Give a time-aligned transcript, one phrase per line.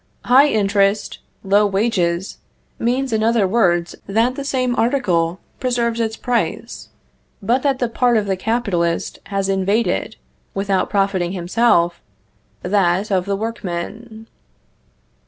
[0.25, 2.39] High interest, low wages,
[2.79, 6.89] means in other words that the same article preserves its price,
[7.39, 10.15] but that the part of the capitalist has invaded,
[10.55, 12.01] without profiting himself,
[12.63, 14.25] that of the workman.